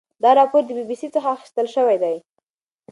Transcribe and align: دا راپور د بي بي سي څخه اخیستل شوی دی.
دا 0.23 0.29
راپور 0.39 0.61
د 0.65 0.69
بي 0.77 0.83
بي 0.89 0.95
سي 1.01 1.07
څخه 1.15 1.27
اخیستل 1.35 1.67
شوی 1.75 1.97
دی. 2.03 2.15